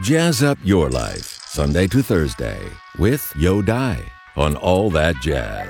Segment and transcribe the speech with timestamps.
[0.00, 2.60] Jazz up your life, Sunday to Thursday,
[3.00, 4.00] with Yo Dai
[4.36, 5.68] on All That Jazz.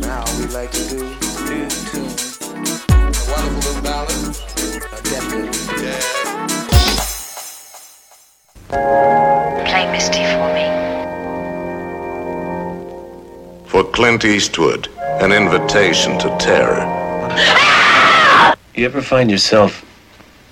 [0.00, 2.10] Now we like to do new tune.
[2.88, 4.10] A wonderful little ballad.
[4.10, 6.04] A definite jazz.
[9.70, 10.66] Play Misty for me.
[13.68, 16.82] For Clint Eastwood, an invitation to terror.
[18.74, 19.84] You ever find yourself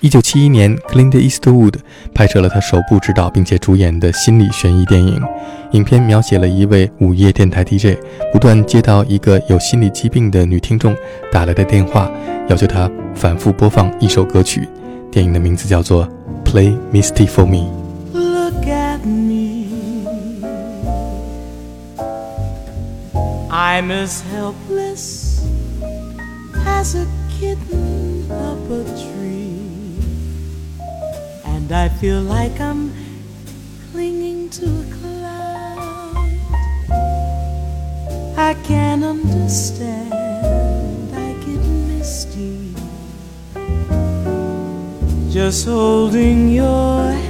[0.01, 1.73] 一九七一年，Clint Eastwood
[2.13, 5.21] 拍摄了他首部执导并且主演的心理悬疑电影。
[5.73, 7.99] 影片描写了一位午夜电台 DJ
[8.31, 10.95] 不断接到一个有心理疾病的女听众
[11.33, 12.09] 打来的电话，
[12.47, 14.69] 要求他反复播放一首歌曲。
[15.11, 16.07] 电影的名字叫做
[16.45, 17.69] 《Play Misty for Me》。
[18.17, 19.65] Look at me.
[23.49, 25.41] I'm as helpless
[26.65, 27.05] as a
[27.37, 29.38] kitten up a tree.
[31.69, 32.91] And I feel like I'm
[33.91, 36.39] clinging to a cloud.
[38.35, 40.11] I can't understand.
[41.13, 42.73] I get misty.
[45.31, 47.28] Just holding your hand.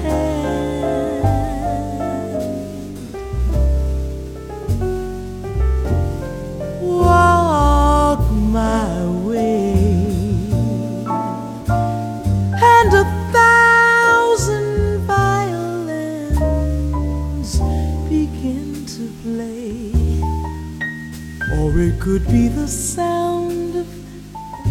[22.12, 23.88] Could be the sound of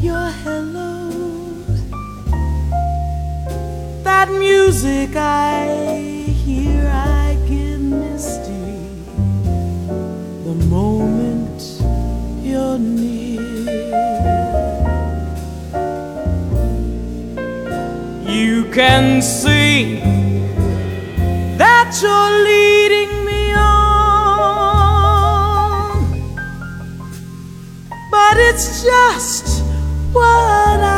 [0.02, 1.08] your hello.
[4.02, 5.68] that music I
[6.42, 8.80] hear, I get misty
[10.46, 11.60] the moment
[12.42, 13.40] you're near.
[18.26, 20.00] You can see
[21.56, 22.47] that you're
[28.58, 29.62] it's just
[30.12, 30.97] what I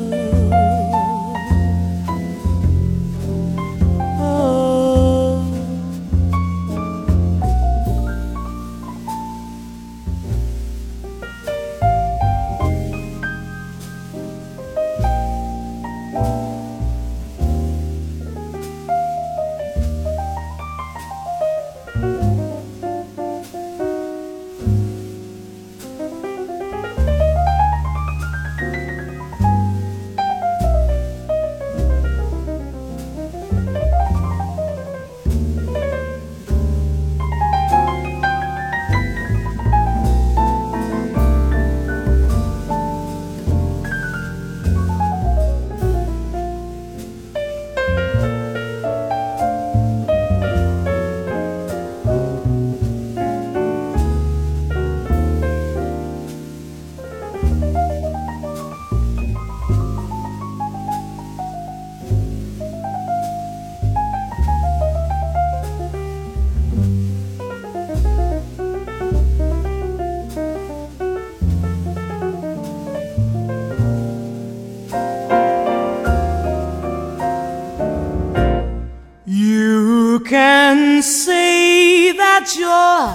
[82.41, 83.13] That you're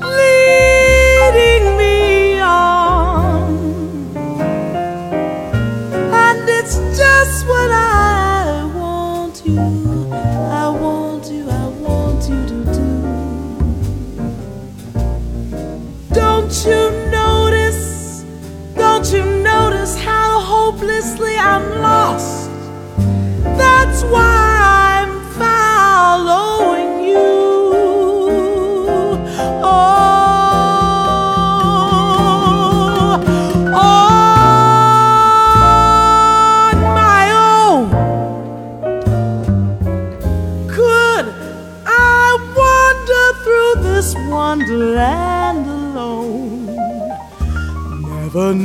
[0.00, 3.52] leading me on,
[6.14, 9.60] and it's just what I want you,
[10.10, 12.88] I want you, I want you to do.
[16.14, 16.87] Don't you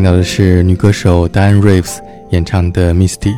[0.00, 1.98] 听到的是女歌手 Diane Reeves
[2.30, 3.32] 演唱的《Misty》。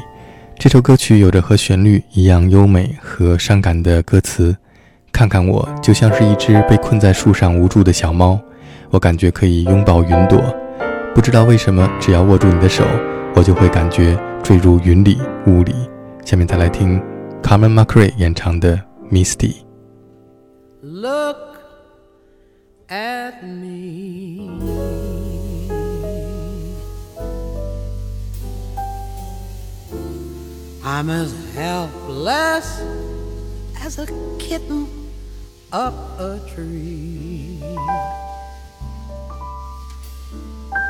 [0.56, 4.56] 这首歌曲有着和旋律一样优美和伤感的歌词。
[5.10, 8.38] 看看我，就像是一只被困在树上无助的小猫，
[8.90, 10.40] 我感觉可以拥抱云朵。
[11.12, 12.84] 不知道为什么，只要握住你的手，
[13.34, 15.18] 我就会感觉坠入云里
[15.48, 15.74] 雾里。
[16.24, 17.02] 下面再来听
[17.42, 18.76] Carmen McRae 演唱的
[19.10, 19.50] 《Misty》。
[20.80, 21.38] Look
[22.88, 25.01] at me.
[30.94, 32.82] I'm as helpless
[33.80, 34.06] as a
[34.38, 34.86] kitten
[35.72, 37.58] up a tree.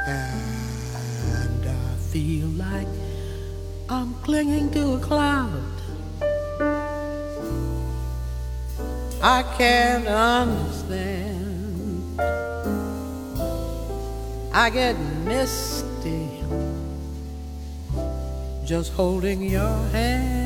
[0.09, 2.89] And I feel like
[3.89, 5.73] I'm clinging to a cloud.
[9.23, 11.31] I can't understand.
[14.53, 15.92] I get misty
[18.65, 20.42] just holding your hand.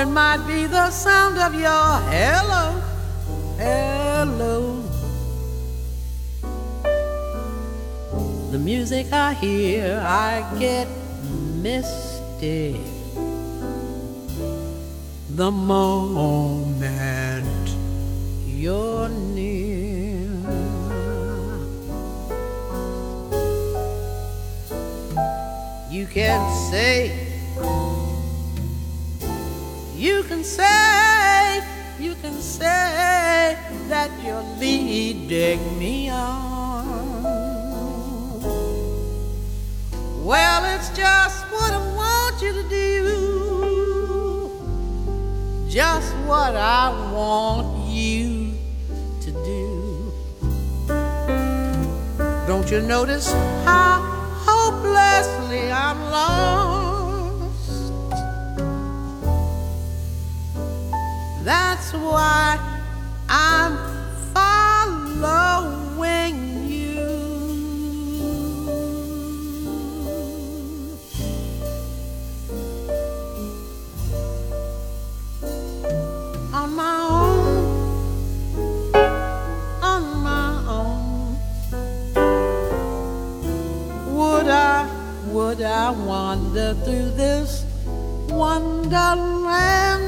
[0.00, 2.80] It might be the sound of your hello,
[3.58, 4.80] hello.
[8.52, 10.86] The music I hear, I get
[11.56, 12.80] misty
[15.30, 16.46] the moment
[18.46, 20.30] you're near.
[25.90, 27.27] You can't say,
[29.98, 31.60] you can say,
[31.98, 33.58] you can say
[33.88, 37.22] that you're leading me on.
[40.24, 43.38] Well, it's just what I want you to do
[45.68, 48.54] just what I want you
[49.20, 50.12] to do.
[52.46, 53.30] Don't you notice
[53.64, 54.00] how
[54.46, 56.77] hopelessly I'm lost?
[61.48, 62.58] That's why
[63.26, 63.78] I'm
[64.34, 66.36] following
[66.68, 67.08] you.
[76.52, 78.92] on my own,
[79.82, 81.38] on my own.
[84.14, 84.86] Would I,
[85.28, 87.64] would I wander through this
[88.28, 90.07] wonderland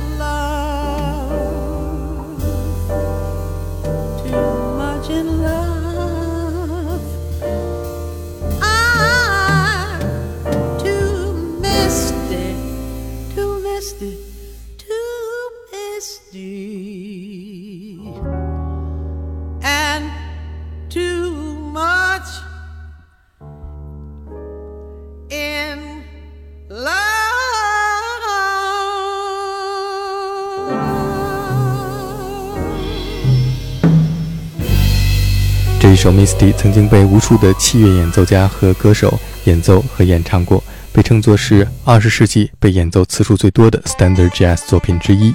[36.01, 45.31] 首《Misty》曾经被无数的器乐演奏家和歌手演奏和演唱过，被称作是二十世纪被演奏次数最多的 Standard Jazz 作品之一。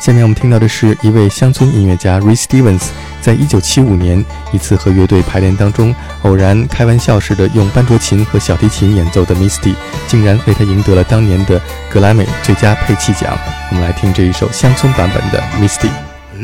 [0.00, 2.88] 下面我们听到的是一位乡村音乐家 Ray Stevens，
[3.20, 9.72] 在一九七五年一次和乐队排练当中，偶然开玩笑似的用班卓琴和小提琴演奏的《Misty》，
[10.08, 13.38] 竟然为他赢得了当年的格莱美最佳配器奖。
[13.70, 15.88] 我们来听这一首乡村版本的《Misty》。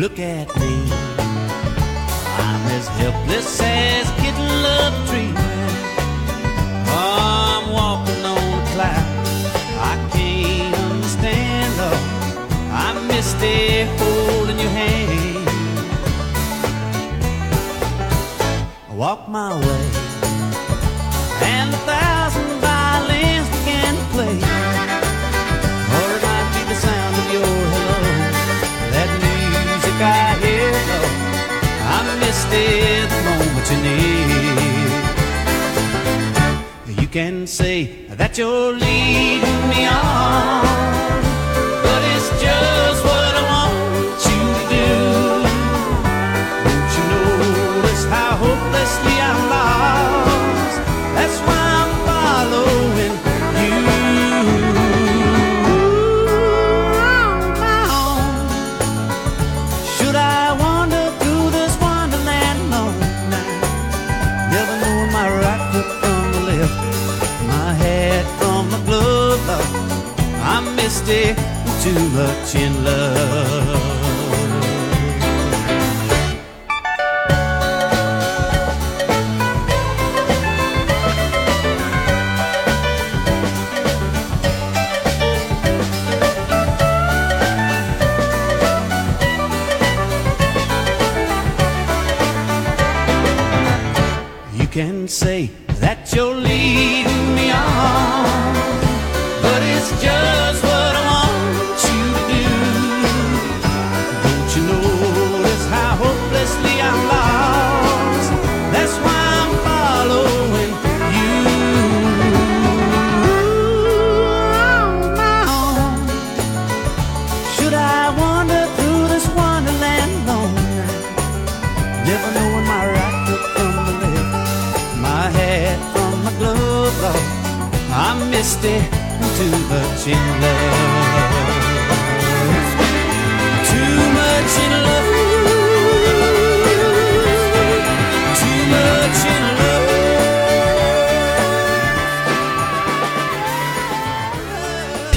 [0.01, 0.74] Look at me.
[3.37, 5.37] As a kitten love dreaming.
[6.87, 9.27] I'm walking on cloud.
[9.91, 12.01] I can't understand though.
[12.71, 15.49] I missed it holding your hand.
[18.97, 19.84] Walk my way,
[37.15, 41.04] can say that you're leading me on,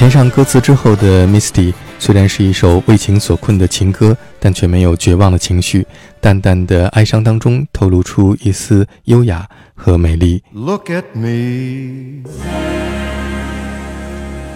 [0.08, 5.86] 填上歌词之后的《Misty》虽然是一首为情所困的情歌，但却没有绝望的情绪，
[6.18, 10.42] 淡淡的哀伤当中透露出一丝优雅和美丽。
[10.54, 12.24] Look at me.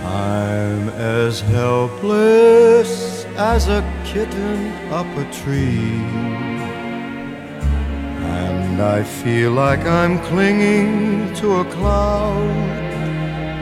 [0.06, 6.00] I'm as helpless as a kitten up a tree.
[8.24, 12.48] And I feel like I'm clinging to a cloud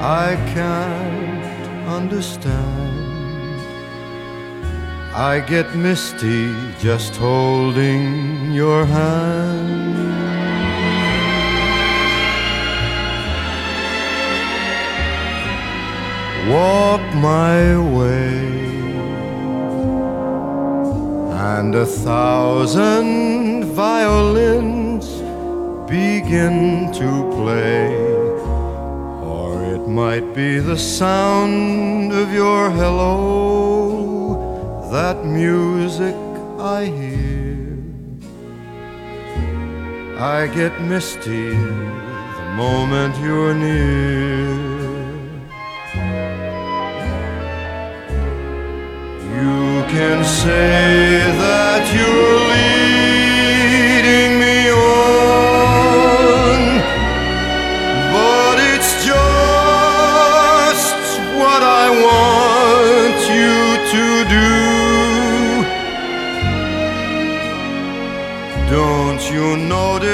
[0.00, 1.09] I can't
[2.00, 3.60] understand.
[5.14, 6.42] I get misty
[6.78, 9.90] just holding your hand.
[16.50, 17.62] walk my
[17.96, 18.40] way,
[21.54, 25.06] and a thousand violins
[25.88, 27.99] begin to play.
[29.90, 34.38] Might be the sound of your hello,
[34.92, 36.14] that music
[36.60, 37.76] I hear.
[40.16, 44.54] I get misty the moment you're near.
[49.42, 52.79] You can say that you're leading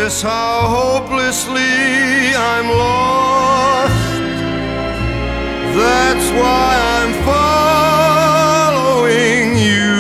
[0.06, 4.22] notice how hopelessly I'm lost?
[5.74, 9.06] That's why I'm following
[9.58, 9.96] you.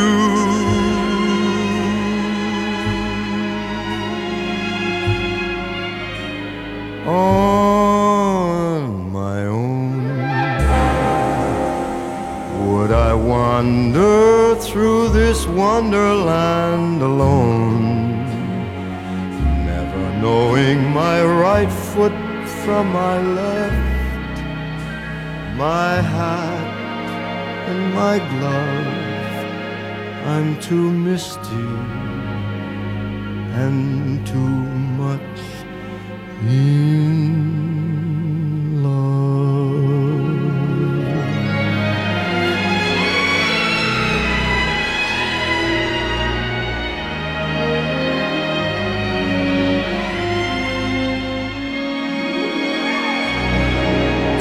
[7.10, 10.06] On my own,
[12.64, 16.65] would I wander through this wonderland
[20.56, 22.16] knowing my right foot
[22.64, 24.36] from my left,
[25.58, 26.68] my hat
[27.68, 28.86] and my glove.
[30.32, 31.68] I'm too misty
[33.64, 34.56] and too
[35.02, 35.40] much
[36.42, 37.75] in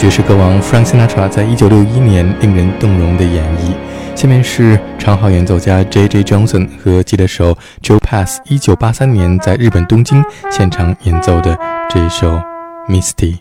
[0.05, 3.74] 爵士歌王 Frank Sinatra 在一九六一年令人动容的演绎。
[4.15, 6.24] 下面是长号演奏家 J.J.
[6.24, 11.57] Johnson 和吉他手 Joe Pass 一九八三年在日本东京现场演奏的
[11.89, 12.35] 这一首
[12.88, 13.38] 《Misty》。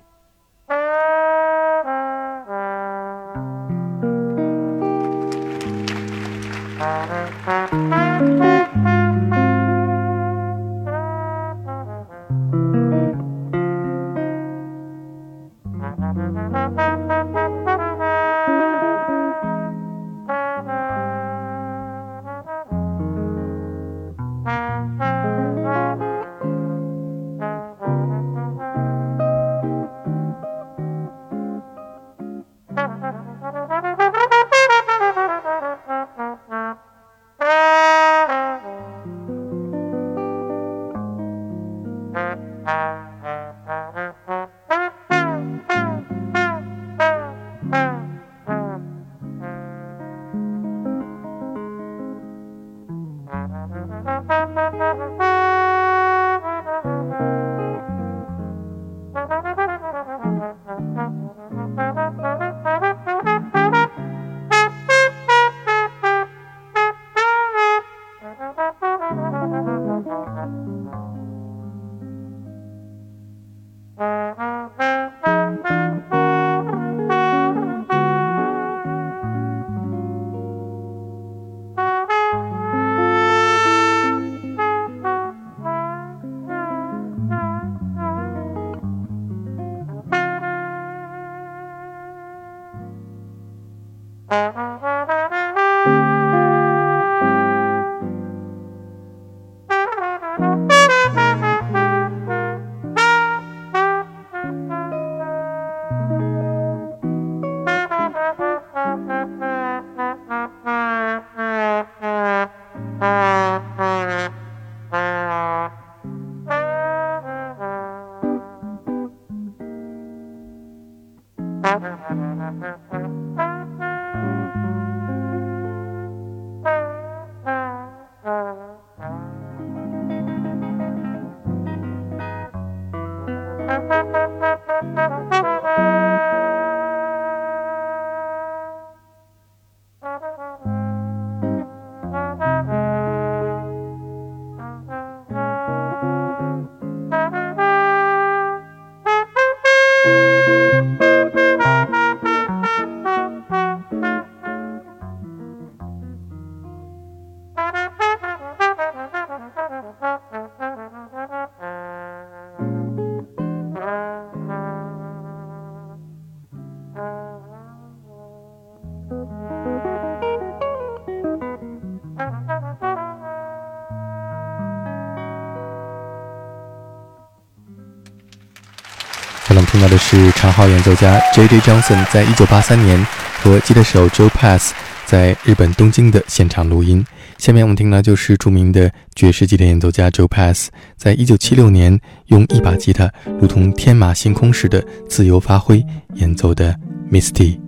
[179.85, 181.61] 到的是长号演奏家 J.J.
[181.61, 183.07] Johnson 在一九八三年
[183.43, 184.73] 和吉他手 Joe Pass
[185.05, 187.05] 在日本东京的现场录音。
[187.37, 196.75] 下面我们听到就是著名的爵士吉他演奏家 Joe Pass 在一九七六年用一把吉他如同天马行空似的自由发挥演奏的
[197.13, 197.59] 《Misty》。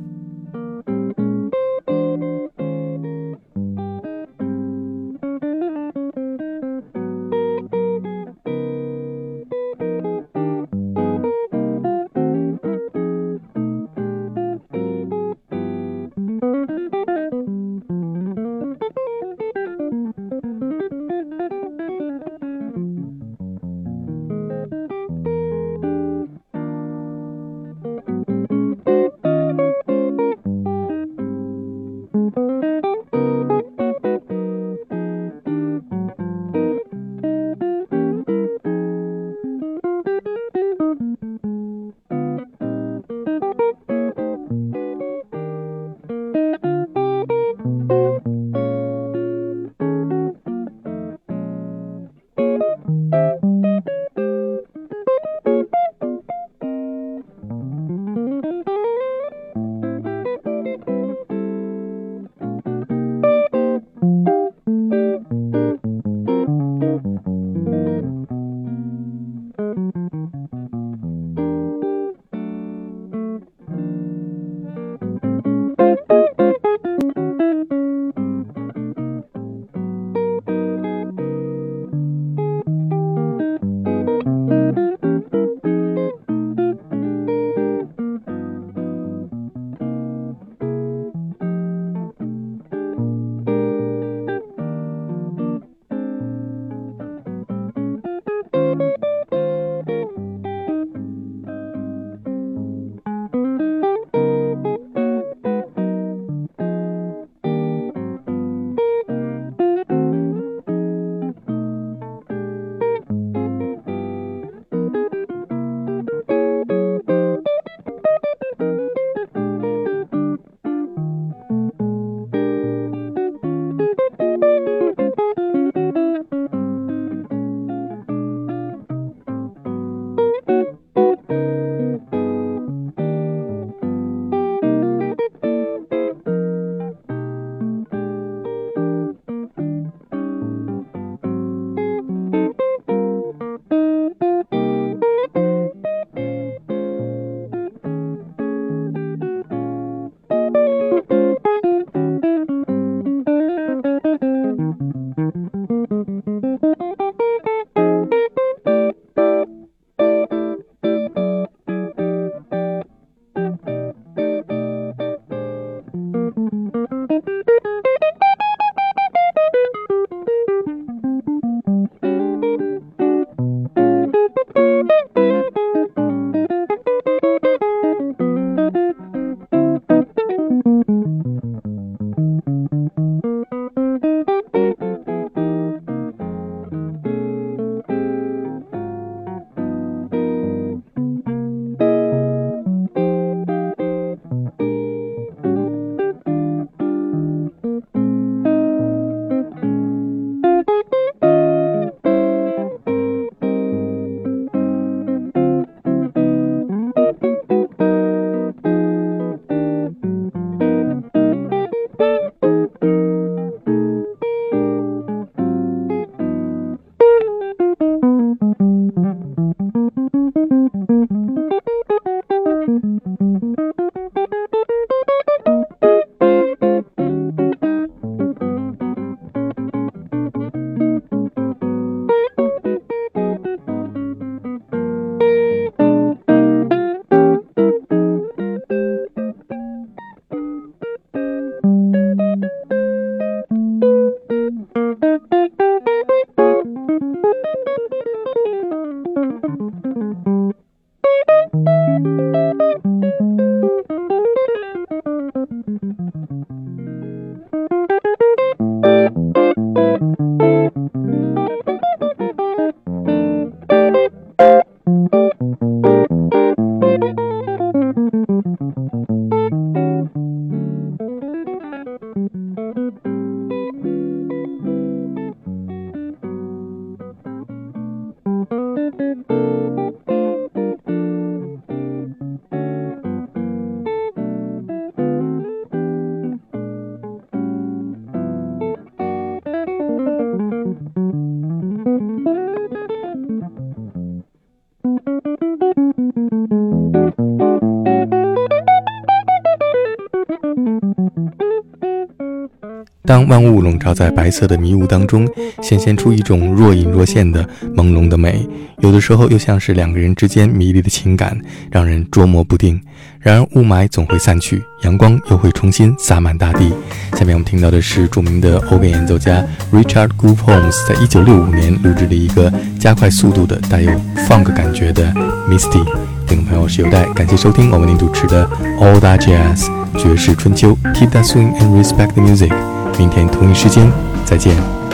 [303.06, 305.26] 当万物笼罩在白色的迷雾当中，
[305.62, 308.46] 显现出一种若隐若现的朦胧的美，
[308.80, 311.40] 有的时候又像是两个人之间迷离的情感，
[311.70, 312.80] 让人捉摸不定。
[313.20, 316.72] 然而雾霾总会散去，阳光又会重新洒满大地。
[317.12, 323.90] 下面我们听到的是著名的欧根演奏家 Richard Groove Holmes 在一九六五年录制的一个加快速度的、带有
[324.28, 325.12] funk 感觉的
[325.48, 325.84] Misty。
[326.26, 328.48] 听众朋友是有待，感谢收听我为您主持的
[328.80, 330.76] All That Jazz 爵士春秋。
[330.94, 332.75] Keep that swing and respect the music。
[332.98, 333.90] 明天同一时间
[334.24, 334.85] 再见。